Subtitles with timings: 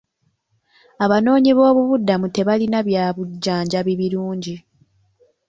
[1.03, 4.55] Abanoonyiboobubudamu tebalina bya bujjanjabi birungi.